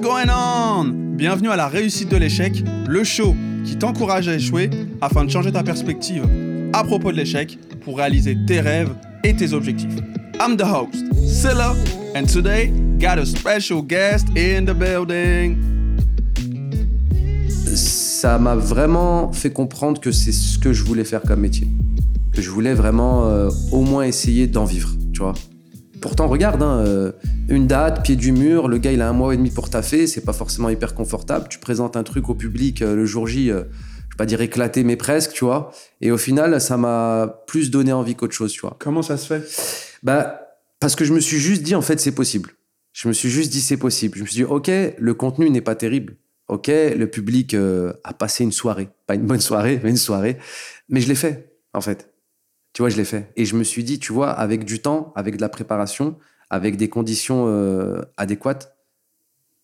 [0.00, 1.16] going on?
[1.16, 3.34] Bienvenue à la réussite de l'échec, le show
[3.64, 4.70] qui t'encourage à échouer
[5.00, 6.24] afin de changer ta perspective
[6.72, 8.94] à propos de l'échec pour réaliser tes rêves
[9.24, 9.94] et tes objectifs.
[10.40, 11.74] I'm the host, Silla,
[12.16, 15.56] and today got a special guest in the building.
[17.74, 21.68] Ça m'a vraiment fait comprendre que c'est ce que je voulais faire comme métier.
[22.32, 25.34] Que je voulais vraiment euh, au moins essayer d'en vivre, tu vois.
[26.02, 27.12] Pourtant, regarde, hein, euh,
[27.48, 30.08] une date, pied du mur, le gars il a un mois et demi pour taffer,
[30.08, 31.46] c'est pas forcément hyper confortable.
[31.48, 33.66] Tu présentes un truc au public euh, le jour J, je vais
[34.18, 35.70] pas dire éclaté, mais presque, tu vois.
[36.00, 38.76] Et au final, ça m'a plus donné envie qu'autre chose, tu vois.
[38.80, 39.48] Comment ça se fait?
[40.02, 40.40] Bah,
[40.80, 42.50] parce que je me suis juste dit, en fait, c'est possible.
[42.92, 44.18] Je me suis juste dit, c'est possible.
[44.18, 46.16] Je me suis dit, ok, le contenu n'est pas terrible.
[46.48, 48.88] Ok, le public a passé une soirée.
[49.06, 50.36] Pas une bonne soirée, mais une soirée.
[50.88, 52.11] Mais je l'ai fait, en fait.
[52.72, 53.30] Tu vois, je l'ai fait.
[53.36, 56.16] Et je me suis dit, tu vois, avec du temps, avec de la préparation,
[56.48, 58.76] avec des conditions euh, adéquates,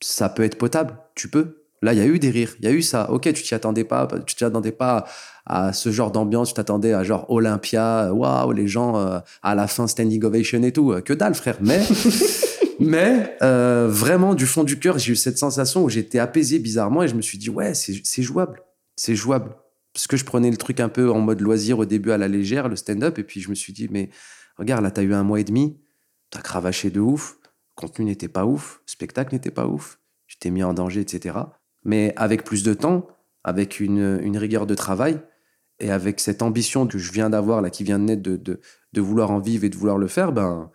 [0.00, 0.98] ça peut être potable.
[1.14, 1.64] Tu peux.
[1.82, 2.54] Là, il y a eu des rires.
[2.60, 3.10] Il y a eu ça.
[3.10, 4.06] Ok, tu t'y attendais pas.
[4.24, 5.04] Tu t'y attendais pas
[5.46, 6.48] à ce genre d'ambiance.
[6.48, 8.12] Tu t'attendais à genre Olympia.
[8.12, 10.94] Waouh, les gens euh, à la fin standing ovation et tout.
[11.04, 11.56] Que dalle, frère.
[11.60, 11.82] Mais,
[12.80, 17.02] mais euh, vraiment, du fond du cœur, j'ai eu cette sensation où j'étais apaisé bizarrement
[17.02, 18.62] et je me suis dit, ouais, c'est jouable.
[18.94, 19.56] C'est jouable
[19.92, 22.28] parce que je prenais le truc un peu en mode loisir au début à la
[22.28, 24.10] légère, le stand-up, et puis je me suis dit, mais
[24.56, 25.78] regarde, là, t'as eu un mois et demi,
[26.30, 30.38] t'as cravaché de ouf, le contenu n'était pas ouf, le spectacle n'était pas ouf, tu
[30.38, 31.38] t'es mis en danger, etc.
[31.84, 33.06] Mais avec plus de temps,
[33.44, 35.20] avec une, rigueur de travail,
[35.78, 39.30] et avec cette ambition que je viens d'avoir, là, qui vient de naître de, vouloir
[39.30, 40.70] en vivre et de vouloir le faire, ben,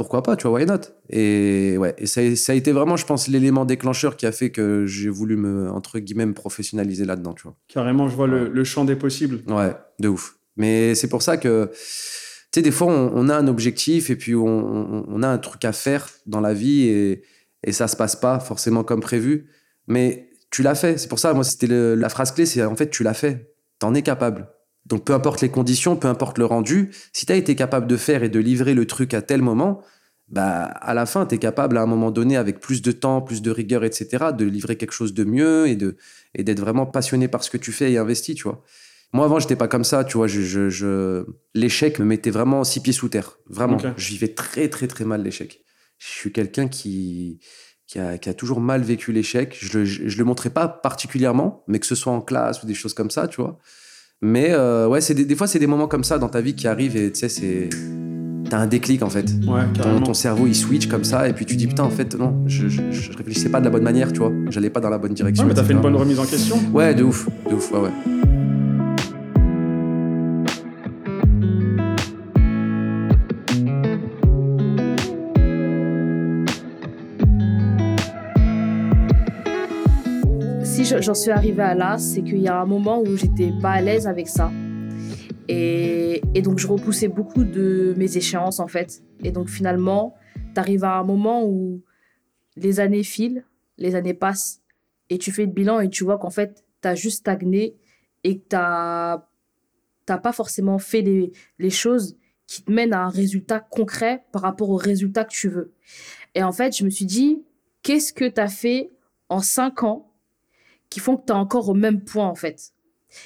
[0.00, 0.80] pourquoi pas, tu vois, why not?
[1.10, 4.48] Et ouais, et ça, ça, a été vraiment, je pense, l'élément déclencheur qui a fait
[4.48, 7.54] que j'ai voulu me, entre guillemets, me professionnaliser là-dedans, tu vois.
[7.68, 9.42] Carrément, je vois le, le, champ des possibles.
[9.46, 10.38] Ouais, de ouf.
[10.56, 11.78] Mais c'est pour ça que, tu
[12.54, 15.66] sais, des fois, on, on, a un objectif et puis on, on, a un truc
[15.66, 17.22] à faire dans la vie et,
[17.62, 19.50] et ça se passe pas forcément comme prévu.
[19.86, 20.96] Mais tu l'as fait.
[20.96, 23.54] C'est pour ça, moi, c'était la phrase clé, c'est en fait, tu l'as fait.
[23.78, 24.48] T'en es capable.
[24.90, 27.96] Donc peu importe les conditions, peu importe le rendu, si tu as été capable de
[27.96, 29.82] faire et de livrer le truc à tel moment,
[30.28, 33.22] bah à la fin, tu es capable à un moment donné, avec plus de temps,
[33.22, 35.96] plus de rigueur, etc., de livrer quelque chose de mieux et de
[36.34, 38.62] et d'être vraiment passionné par ce que tu fais et investi, tu vois.
[39.12, 40.28] Moi, avant, j'étais pas comme ça, tu vois.
[40.28, 41.24] Je, je, je...
[41.54, 43.38] L'échec me mettait vraiment six pieds sous terre.
[43.48, 43.76] Vraiment.
[43.76, 43.90] Okay.
[43.96, 45.64] Je vivais très, très, très mal l'échec.
[45.98, 47.40] Je suis quelqu'un qui,
[47.88, 49.56] qui a, qui, a, toujours mal vécu l'échec.
[49.60, 52.66] Je le, je, je le montrais pas particulièrement, mais que ce soit en classe ou
[52.66, 53.58] des choses comme ça, tu vois.
[54.22, 56.54] Mais euh, ouais, c'est des, des, fois, c'est des moments comme ça dans ta vie
[56.54, 57.70] qui arrivent et tu sais, c'est.
[58.50, 59.26] T'as un déclic en fait.
[59.46, 62.16] Ouais, ton, ton, cerveau il switch comme ça et puis tu dis putain, en fait,
[62.16, 64.32] non, je, je, je réfléchissais pas de la bonne manière, tu vois.
[64.50, 65.44] J'allais pas dans la bonne direction.
[65.44, 66.56] Ouais, mais t'as fait une bonne remise en question.
[66.72, 67.90] Ouais, de ouf, de ouf, ouais, ouais.
[80.84, 83.80] J'en suis arrivée à là, c'est qu'il y a un moment où j'étais pas à
[83.80, 84.50] l'aise avec ça.
[85.48, 89.02] Et, donc, je repoussais beaucoup de mes échéances, en fait.
[89.22, 90.14] Et donc, finalement,
[90.54, 91.82] tu arrives à un moment où
[92.56, 93.44] les années filent,
[93.78, 94.62] les années passent,
[95.08, 97.76] et tu fais le bilan et tu vois qu'en fait, tu as juste stagné
[98.22, 102.16] et que tu n'as pas forcément fait les, les choses
[102.46, 105.72] qui te mènent à un résultat concret par rapport au résultat que tu veux.
[106.34, 107.42] Et en fait, je me suis dit,
[107.82, 108.90] qu'est-ce que tu as fait
[109.28, 110.09] en cinq ans
[110.90, 112.72] qui font que tu es encore au même point en fait.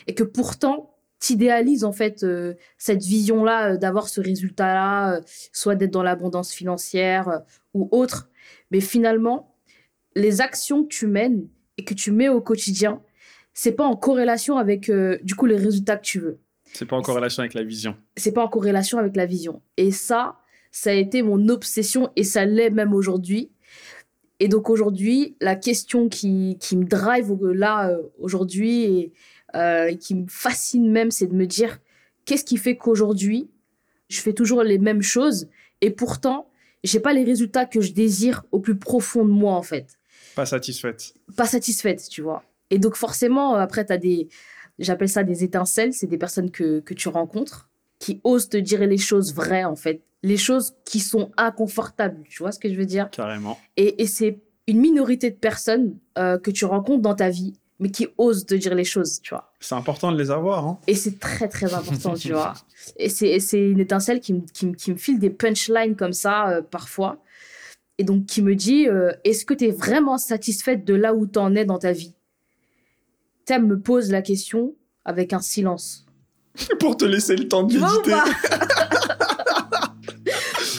[0.06, 5.20] Et que pourtant, tu idéalises en fait euh, cette vision-là euh, d'avoir ce résultat-là, euh,
[5.52, 7.42] soit d'être dans l'abondance financière
[7.72, 8.30] ou autre.
[8.70, 9.56] Mais finalement,
[10.14, 11.48] les actions que tu mènes
[11.78, 13.02] et que tu mets au quotidien,
[13.52, 14.90] c'est pas en corrélation avec
[15.22, 16.40] du coup les résultats que tu veux.
[16.72, 17.96] C'est pas en corrélation avec la vision.
[18.16, 19.62] C'est pas en corrélation avec la vision.
[19.76, 20.38] Et ça,
[20.72, 23.50] ça a été mon obsession et ça l'est même aujourd'hui.
[24.44, 29.12] Et donc aujourd'hui, la question qui, qui me drive là euh, aujourd'hui et
[29.54, 31.78] euh, qui me fascine même, c'est de me dire
[32.26, 33.48] qu'est-ce qui fait qu'aujourd'hui,
[34.10, 35.48] je fais toujours les mêmes choses
[35.80, 36.50] et pourtant,
[36.82, 39.98] j'ai pas les résultats que je désire au plus profond de moi en fait.
[40.36, 41.14] Pas satisfaite.
[41.38, 42.44] Pas satisfaite, tu vois.
[42.68, 44.28] Et donc forcément, après, tu as des,
[44.78, 48.86] j'appelle ça des étincelles, c'est des personnes que, que tu rencontres qui osent te dire
[48.86, 52.24] les choses vraies en fait les choses qui sont inconfortables.
[52.28, 53.10] Tu vois ce que je veux dire?
[53.10, 53.58] Carrément.
[53.76, 57.90] Et, et c'est une minorité de personnes euh, que tu rencontres dans ta vie, mais
[57.90, 59.52] qui osent te dire les choses, tu vois.
[59.60, 60.66] C'est important de les avoir.
[60.66, 62.54] Hein et c'est très, très important, tu vois.
[62.96, 67.18] Et c'est une étincelle qui, qui, qui, me file des punchlines comme ça, euh, parfois.
[67.98, 71.26] Et donc, qui me dit, euh, est-ce que tu es vraiment satisfaite de là où
[71.26, 72.14] tu en es dans ta vie?
[73.46, 74.74] Tu me pose la question
[75.04, 76.06] avec un silence.
[76.80, 78.14] Pour te laisser le temps de méditer.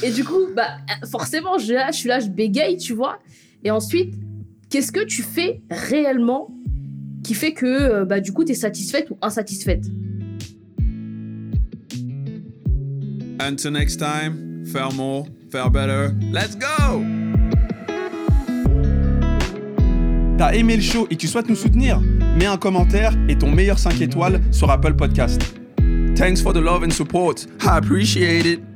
[0.06, 0.78] Et du coup, bah,
[1.10, 3.18] forcément, je, je suis là, je bégaye, tu vois.
[3.64, 4.14] Et ensuite,
[4.70, 6.56] qu'est-ce que tu fais réellement
[7.24, 9.86] qui fait que euh, bah, du coup, tu es satisfaite ou insatisfaite?
[13.40, 16.10] Until next time, faire more, faire better.
[16.32, 17.02] Let's go!
[20.38, 22.00] T'as aimé le show et tu souhaites nous soutenir?
[22.38, 25.42] Mets un commentaire et ton meilleur 5 étoiles sur Apple Podcast.
[26.16, 27.48] Thanks for the love and support.
[27.64, 28.75] I appreciate it.